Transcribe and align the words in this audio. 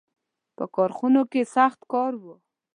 •په 0.57 0.63
کارخانو 0.75 1.21
کې 1.31 1.41
سخت 1.55 1.79
کار 1.93 2.13
و. 2.21 2.25